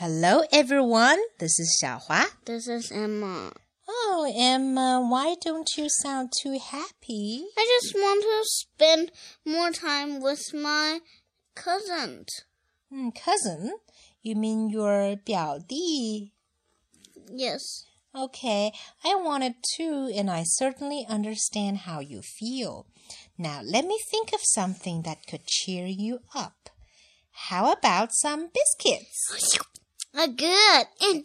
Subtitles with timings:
[0.00, 1.18] Hello, everyone.
[1.38, 2.24] This is Xiaohua.
[2.46, 3.52] This is Emma.
[3.86, 7.44] Oh, Emma, why don't you sound too happy?
[7.54, 9.12] I just want to spend
[9.44, 11.00] more time with my
[11.54, 12.24] cousin.
[12.90, 13.74] Mm, cousin?
[14.22, 16.32] You mean your 表弟?
[17.30, 17.84] Yes.
[18.16, 18.72] Okay,
[19.04, 22.86] I wanted to, and I certainly understand how you feel.
[23.36, 26.70] Now, let me think of something that could cheer you up.
[27.50, 29.58] How about some biscuits?
[30.14, 30.86] Uh, good.
[31.00, 31.24] And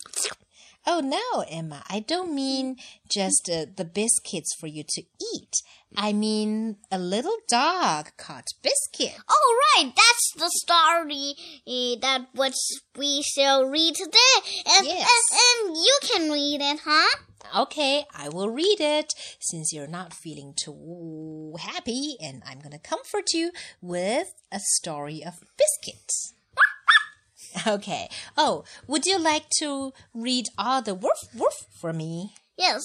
[0.88, 2.76] Oh no, Emma, I don't mean
[3.10, 5.02] just uh, the biscuits for you to
[5.34, 5.54] eat.
[5.98, 9.18] I mean a little dog called Biscuit.
[9.28, 11.34] oh, right, that's the story
[11.68, 12.54] eh, that what
[12.96, 14.36] we shall read today.
[14.78, 15.10] And, Yes.
[15.10, 17.18] and, and you can read it, huh?
[17.64, 23.34] Okay, I will read it since you're not feeling too happy, and I'm gonna comfort
[23.34, 26.34] you with a story of biscuits.
[27.67, 28.09] Okay.
[28.37, 32.35] Oh, would you like to read all the woof woof for me?
[32.57, 32.83] Yes.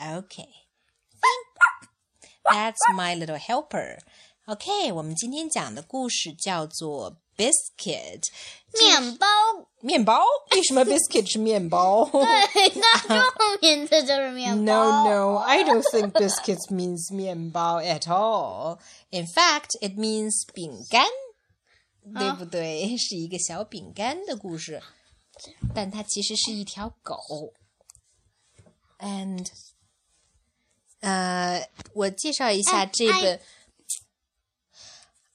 [0.00, 0.48] Okay.
[2.50, 3.98] That's my little helper.
[4.46, 8.22] OK，我们今天讲的故事叫做 Biscuit
[8.72, 9.26] 面包。
[9.80, 10.24] 面包。
[10.52, 14.62] 为什么 biscuit 是面包对，那中文名字就是面包。
[14.62, 18.78] ？No, no, I don't think biscuits means 面包 at all.
[19.10, 21.06] In fact, it means 饼干，
[22.13, 22.95] 对不对？
[22.97, 24.81] 是一个小饼干的故事，
[25.73, 27.53] 但它其实是一条狗。
[28.99, 29.47] And
[31.01, 33.41] 呃，我介绍一下这本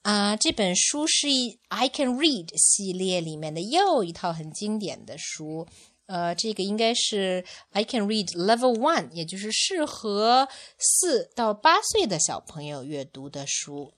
[0.03, 5.67] 啊、这本书是一 I Can Read 系列里面的又一套很经典的书。
[6.07, 13.93] 呃，这个应该是 I Can Read Level One，也就是适合四到八岁的小朋友阅读的书。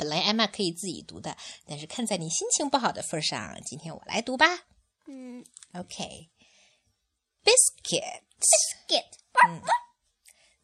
[0.00, 4.66] 本来艾玛可以自己读的，但是看在你心情不好的份上，今天我来读吧。
[5.06, 5.44] 嗯
[5.74, 8.22] OK，biscuit。
[8.40, 9.04] ，biscuit。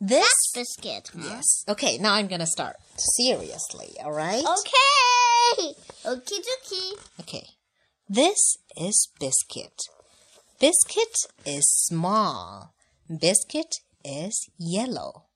[0.01, 1.09] This biscuit.
[1.13, 1.23] Huh?
[1.23, 1.65] yes.
[1.67, 3.97] Okay, now I'm gonna start seriously.
[4.03, 4.45] All right.
[4.45, 5.77] Okay.
[6.05, 6.99] Okie dokie.
[7.21, 7.57] Okay.
[8.09, 9.89] This is Biscuit.
[10.59, 11.15] Biscuit
[11.47, 12.75] is small.
[13.09, 15.29] Biscuit is yellow.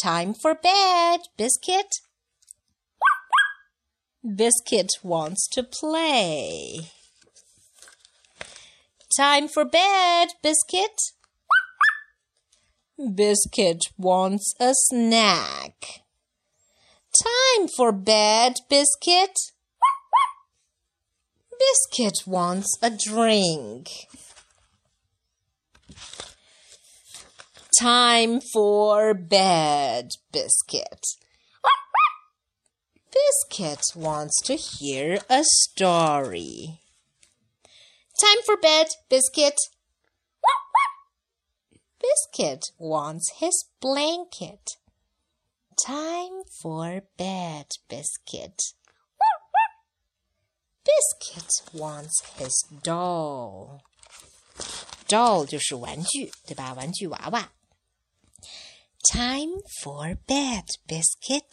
[0.00, 1.90] Time for bed, Biscuit.
[4.35, 6.89] Biscuit wants to play.
[9.15, 10.99] Time for bed, Biscuit.
[13.15, 16.01] Biscuit wants a snack.
[17.23, 19.37] Time for bed, Biscuit.
[21.57, 23.89] Biscuit wants a drink.
[27.79, 31.05] Time for bed, Biscuit.
[33.16, 36.80] Biscuit wants to hear a story.
[38.20, 39.54] Time for bed, Biscuit.
[42.00, 44.76] Biscuit wants his blanket.
[45.86, 48.60] Time for bed, Biscuit.
[50.84, 53.80] Biscuit wants his doll.
[55.08, 56.74] Doll 就是玩具，对吧？
[56.74, 57.52] 玩具娃娃。
[59.12, 61.50] Time for bed, Biscuit.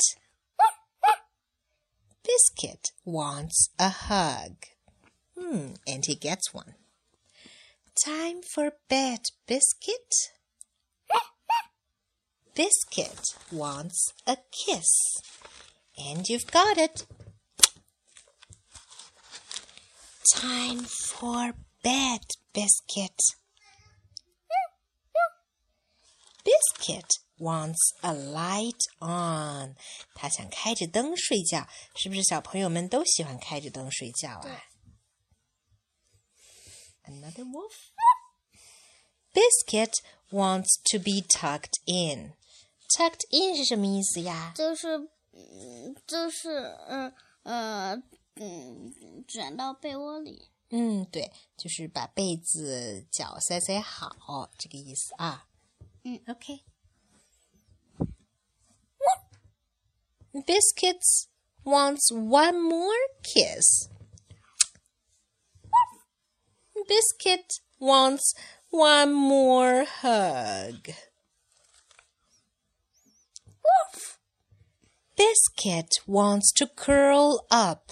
[2.35, 4.57] Biscuit wants a hug.
[5.39, 6.75] Hmm, and he gets one.
[8.05, 10.33] Time for bed, Biscuit.
[12.57, 13.21] Biscuit
[13.53, 14.89] wants a kiss.
[15.97, 17.07] And you've got it.
[20.35, 21.53] Time for
[21.85, 23.21] bed, Biscuit.
[26.45, 29.77] Biscuit wants a light on.
[30.15, 34.65] 他想开着灯睡觉，是不是小朋友们都喜欢开着灯睡觉啊
[37.05, 37.73] ？Another wolf.
[39.33, 39.93] Biscuit
[40.31, 42.35] wants to be tucked in.
[42.97, 44.53] Tucked in 是什么意思呀？
[44.57, 47.13] 就是，嗯，就是，嗯
[47.43, 48.03] 呃，
[48.37, 50.51] 嗯，卷到被窝里。
[50.71, 55.47] 嗯，对，就是把被子脚塞塞好，这个意思啊。
[56.05, 56.61] 嗯，OK。
[60.46, 61.28] Biscuits
[61.66, 63.90] wants one more kiss.
[66.88, 68.34] Biscuit wants
[68.70, 70.90] one more hug.
[75.16, 77.92] Biscuit wants to curl up.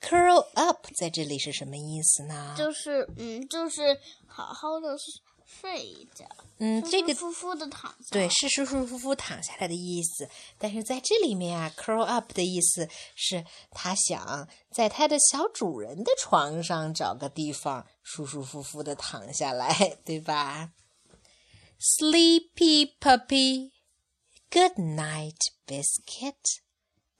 [0.00, 2.54] Curl up 在这里是什么意思呢？
[2.56, 4.96] 就是，嗯，就是好好的
[5.45, 6.25] 睡一觉，
[6.59, 8.09] 嗯，这个舒服的躺下。
[8.11, 10.29] 对，是舒舒服服躺下来的意思。
[10.57, 20.71] 但是在这里面啊，curl up 的意思是他想在他的小主人的床上找个地方舒舒服服的躺下来，对吧
[21.79, 23.71] ？Sleepy puppy,
[24.49, 25.37] good night,
[25.67, 26.62] biscuit.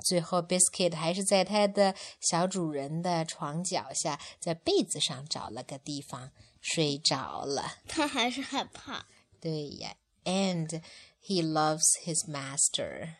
[0.04, 7.78] 最后，biscuit 还是在他的小主人的床脚下，在被子上找了个地方睡着了。
[7.88, 9.06] 他还是害怕。
[9.40, 9.96] 对呀
[10.26, 10.82] ，and
[11.26, 13.16] he loves his master。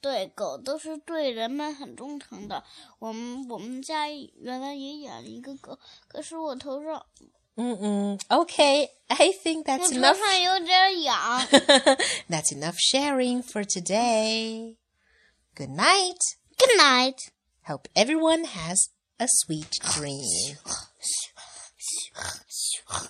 [0.00, 2.62] 对，狗都是对人们很忠诚的。
[2.98, 7.04] 我们我们家原来也养了一个狗，可是我头上，
[7.56, 10.18] 嗯嗯，OK，I think that's enough.
[10.18, 11.40] 上有点痒。
[12.28, 14.76] that's enough sharing for today.
[15.56, 16.18] Good night.
[16.58, 17.16] Good night.
[17.64, 20.22] Hope everyone has a sweet dream.